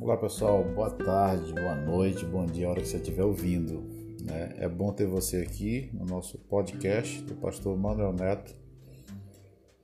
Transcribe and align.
Olá 0.00 0.16
pessoal, 0.16 0.62
boa 0.62 0.90
tarde, 0.90 1.52
boa 1.52 1.74
noite, 1.74 2.24
bom 2.24 2.46
dia, 2.46 2.68
a 2.68 2.70
hora 2.70 2.80
que 2.80 2.86
você 2.86 2.98
estiver 2.98 3.24
ouvindo. 3.24 3.82
Né? 4.22 4.54
É 4.58 4.68
bom 4.68 4.92
ter 4.92 5.08
você 5.08 5.38
aqui 5.38 5.90
no 5.92 6.04
nosso 6.04 6.38
podcast 6.38 7.20
do 7.22 7.34
pastor 7.34 7.76
Manuel 7.76 8.12
Neto. 8.12 8.54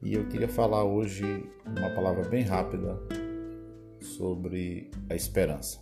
E 0.01 0.15
eu 0.15 0.25
queria 0.29 0.47
falar 0.47 0.85
hoje 0.85 1.25
uma 1.67 1.91
palavra 1.91 2.29
bem 2.29 2.45
rápida 2.45 2.97
sobre 4.01 4.89
a 5.11 5.17
esperança. 5.17 5.81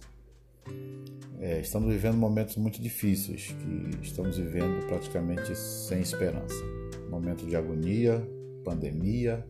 É, 1.38 1.60
estamos 1.60 1.92
vivendo 1.92 2.16
momentos 2.16 2.56
muito 2.56 2.80
difíceis, 2.80 3.48
que 3.48 4.02
estamos 4.02 4.38
vivendo 4.38 4.86
praticamente 4.86 5.54
sem 5.54 6.00
esperança. 6.00 6.64
Momento 7.10 7.44
de 7.44 7.54
agonia, 7.54 8.26
pandemia, 8.64 9.46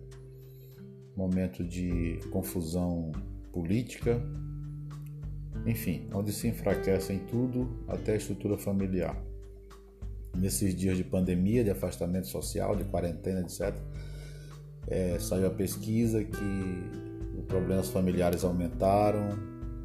momento 1.17 1.63
de 1.63 2.19
confusão 2.33 3.13
política, 3.53 4.21
enfim, 5.67 6.09
onde 6.13 6.33
se 6.33 6.49
enfraquece 6.49 7.13
em 7.13 7.19
tudo, 7.19 7.69
até 7.87 8.13
a 8.15 8.17
estrutura 8.17 8.59
familiar. 8.59 9.17
Nesses 10.37 10.75
dias 10.75 10.97
de 10.97 11.05
pandemia, 11.05 11.63
de 11.63 11.71
afastamento 11.71 12.27
social, 12.27 12.75
de 12.75 12.85
quarentena, 12.85 13.41
etc., 13.41 13.75
é, 14.89 15.19
saiu 15.19 15.47
a 15.47 15.51
pesquisa 15.51 16.25
que 16.25 17.39
os 17.39 17.45
problemas 17.47 17.89
familiares 17.89 18.43
aumentaram, 18.43 19.39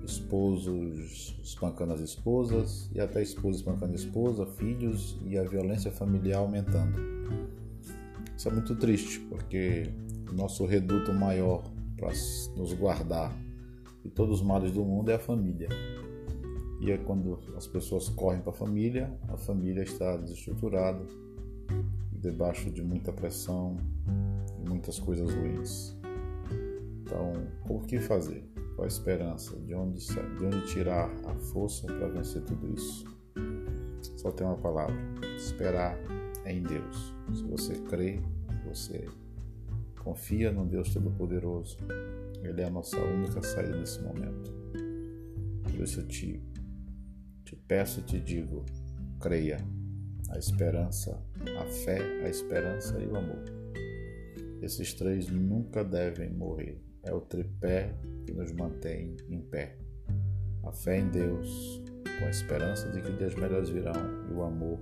esposos 0.03 1.37
espancando 1.43 1.93
as 1.93 1.99
esposas 1.99 2.89
e 2.95 2.99
até 2.99 3.21
esposa 3.21 3.57
espancando 3.57 3.91
a 3.91 3.95
esposa, 3.95 4.45
filhos 4.45 5.19
e 5.25 5.37
a 5.37 5.43
violência 5.43 5.91
familiar 5.91 6.39
aumentando. 6.39 6.97
Isso 8.35 8.47
é 8.47 8.51
muito 8.51 8.75
triste, 8.75 9.19
porque 9.29 9.91
o 10.31 10.33
nosso 10.33 10.65
reduto 10.65 11.13
maior 11.13 11.63
para 11.97 12.09
nos 12.55 12.73
guardar 12.73 13.35
de 14.07 14.11
todos 14.11 14.39
os 14.39 14.41
males 14.41 14.71
do 14.71 14.85
mundo 14.85 15.11
é 15.11 15.15
a 15.15 15.19
família. 15.19 15.67
E 16.79 16.91
é 16.91 16.97
quando 16.97 17.39
as 17.57 17.67
pessoas 17.67 18.07
correm 18.07 18.39
para 18.39 18.51
a 18.51 18.55
família, 18.55 19.13
a 19.27 19.35
família 19.35 19.83
está 19.83 20.15
desestruturada, 20.15 21.05
debaixo 22.13 22.71
de 22.71 22.81
muita 22.81 23.11
pressão 23.11 23.75
e 24.63 24.69
muitas 24.69 24.97
coisas 24.97 25.33
ruins. 25.33 25.97
Então, 27.01 27.33
o 27.69 27.81
que 27.81 27.99
fazer? 27.99 28.49
Qual 28.75 28.85
a 28.85 28.87
esperança? 28.87 29.57
De 29.59 29.73
onde, 29.73 29.99
de 30.05 30.45
onde 30.45 30.67
tirar 30.67 31.11
a 31.25 31.35
força 31.35 31.85
para 31.87 32.07
vencer 32.07 32.43
tudo 32.43 32.73
isso? 32.73 33.05
Só 34.15 34.31
tem 34.31 34.47
uma 34.47 34.57
palavra: 34.57 34.95
esperar 35.35 35.97
em 36.45 36.63
Deus. 36.63 37.13
Se 37.33 37.43
você 37.43 37.73
crê, 37.89 38.21
você 38.65 39.05
confia 40.07 40.53
no 40.53 40.65
Deus 40.65 40.93
Todo-Poderoso, 40.93 41.77
Ele 42.41 42.61
é 42.61 42.65
a 42.65 42.69
nossa 42.69 42.97
única 42.97 43.41
saída 43.43 43.75
nesse 43.75 44.01
momento. 44.01 44.53
Por 45.63 45.81
isso 45.83 45.99
eu 45.99 46.07
te, 46.07 46.41
te 47.43 47.55
peço 47.57 47.99
e 47.99 48.03
te 48.03 48.19
digo: 48.19 48.65
creia. 49.19 49.57
A 50.29 50.37
esperança, 50.37 51.17
a 51.57 51.65
fé, 51.65 51.99
a 52.25 52.29
esperança 52.29 52.99
e 52.99 53.07
o 53.07 53.15
amor. 53.15 53.43
Esses 54.61 54.93
três 54.93 55.29
nunca 55.29 55.85
devem 55.85 56.29
morrer. 56.29 56.81
É 57.03 57.13
o 57.13 57.21
tripé 57.21 57.93
que 58.25 58.33
nos 58.33 58.51
mantém 58.51 59.15
em 59.29 59.39
pé. 59.39 59.77
A 60.63 60.71
fé 60.73 60.99
em 60.99 61.09
Deus, 61.09 61.81
com 62.19 62.25
a 62.25 62.29
esperança 62.29 62.89
de 62.89 63.01
que 63.01 63.13
dias 63.13 63.35
melhores 63.35 63.69
virão, 63.69 63.93
e 64.29 64.33
o 64.33 64.43
amor, 64.43 64.79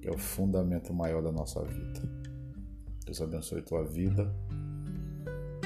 que 0.00 0.08
é 0.08 0.10
o 0.10 0.16
fundamento 0.18 0.94
maior 0.94 1.22
da 1.22 1.30
nossa 1.30 1.62
vida. 1.62 2.33
Deus 3.04 3.20
abençoe 3.20 3.62
tua 3.62 3.84
vida. 3.84 4.34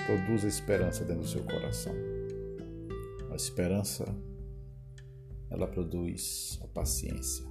Produza 0.07 0.49
esperança 0.49 1.05
dentro 1.05 1.23
do 1.23 1.29
seu 1.29 1.45
coração. 1.45 1.95
A 3.31 3.37
esperança, 3.37 4.05
ela 5.51 5.67
produz 5.67 6.59
a 6.63 6.67
paciência. 6.69 7.47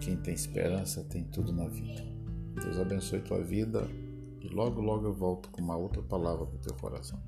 Quem 0.00 0.16
tem 0.16 0.34
esperança 0.34 1.02
tem 1.04 1.24
tudo 1.24 1.52
na 1.52 1.66
vida. 1.66 2.04
Deus 2.62 2.78
abençoe 2.78 3.20
tua 3.20 3.42
vida 3.42 3.88
e 4.40 4.48
logo, 4.48 4.80
logo 4.80 5.06
eu 5.06 5.14
volto 5.14 5.50
com 5.50 5.60
uma 5.60 5.76
outra 5.76 6.02
palavra 6.02 6.46
para 6.46 6.56
o 6.56 6.60
teu 6.60 6.74
coração. 6.74 7.20